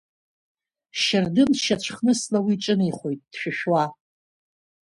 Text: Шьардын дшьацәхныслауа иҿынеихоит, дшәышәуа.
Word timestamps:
Шьардын 1.01 1.49
дшьацәхныслауа 1.55 2.51
иҿынеихоит, 2.55 3.19
дшәышәуа. 3.31 3.83